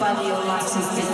[0.00, 1.11] your legs a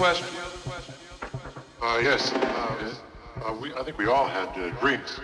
[0.00, 0.98] other questions?
[1.82, 2.32] Uh, yes.
[2.32, 5.20] Uh, we, I think we all had uh, drinks.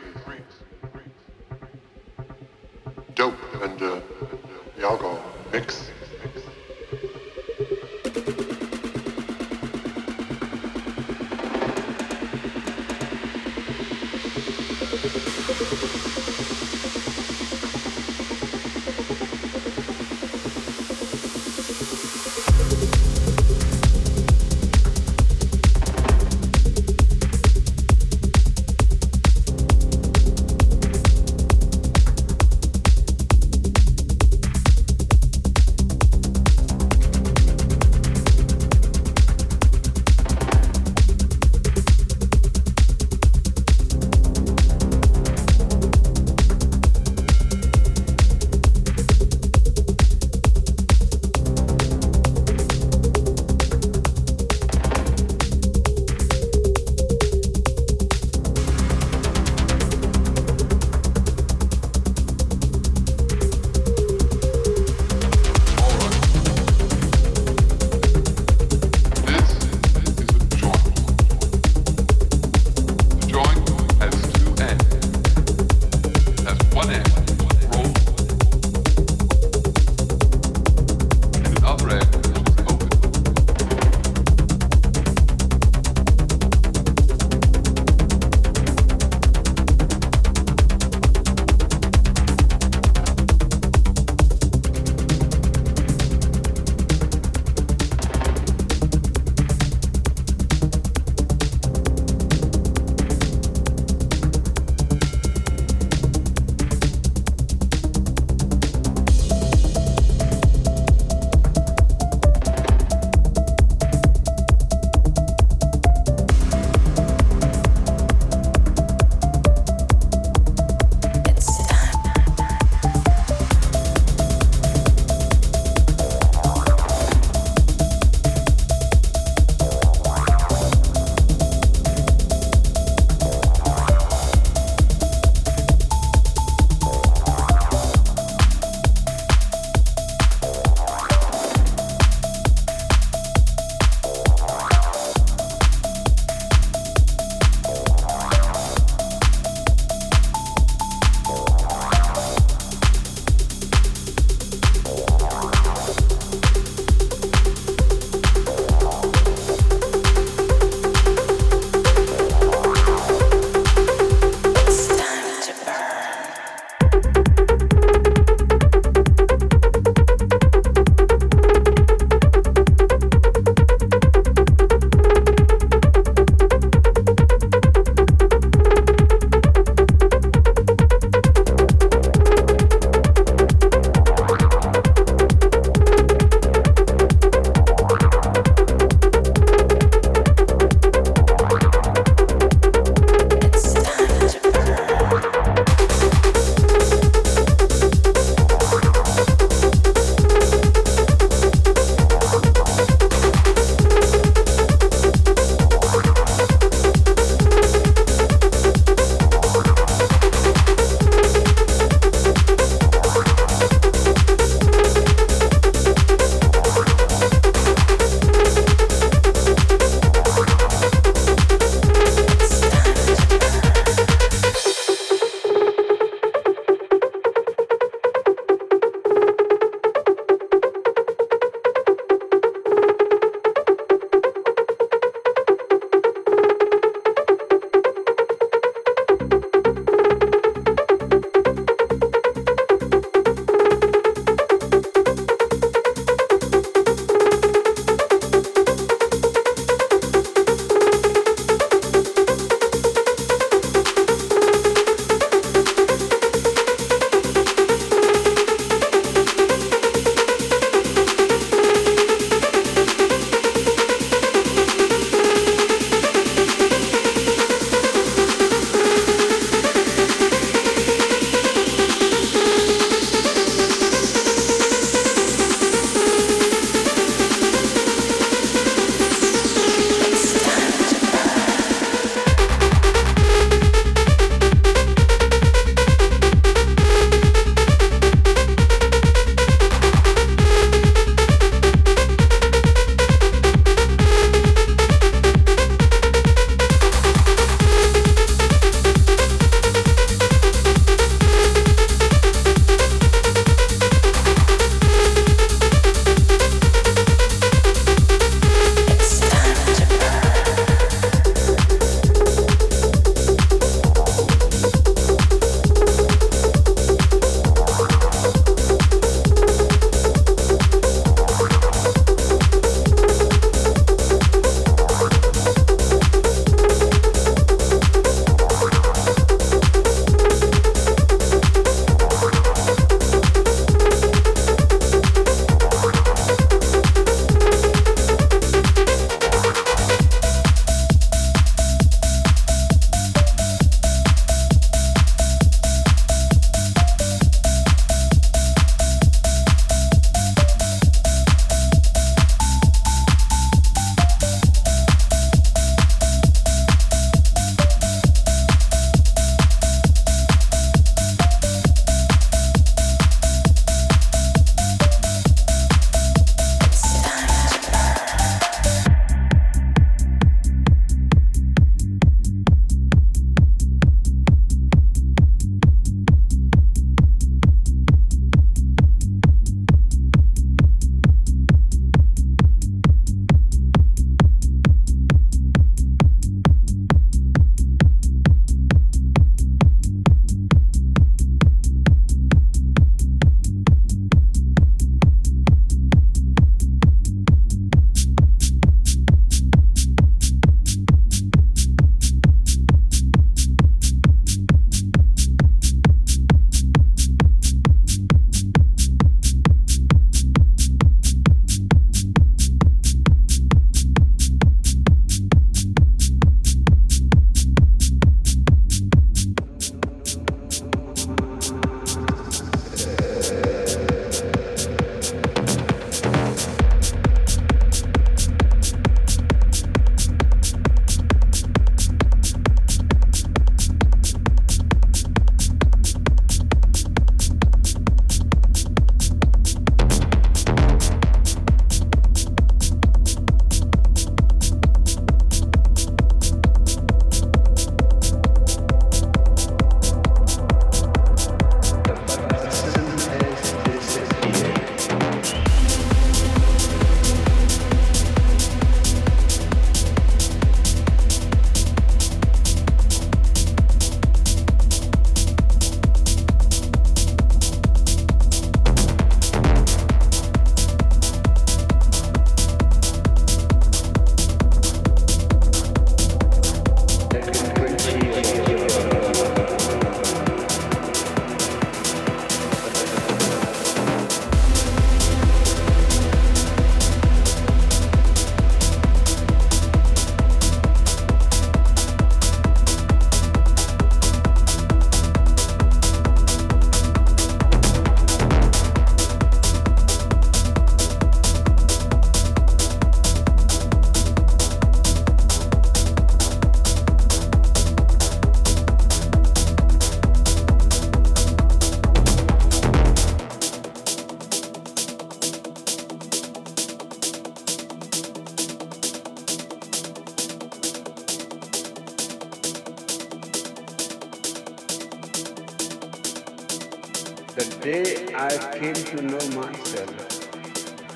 [528.62, 529.92] Came to know myself,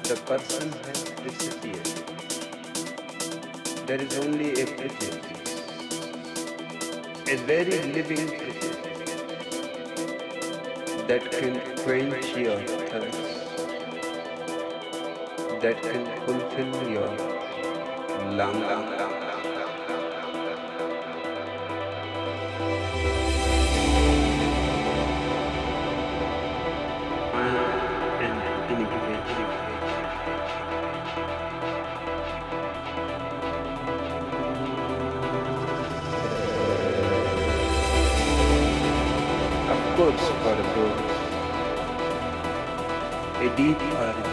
[0.09, 1.89] the person has disappeared.
[3.89, 5.57] There is only a prejudice,
[7.27, 8.77] a very living prejudice
[11.09, 12.61] that can quench your
[12.93, 13.35] thirst,
[15.65, 17.11] that can fulfill your
[18.43, 18.96] longing.
[43.57, 44.26] Deep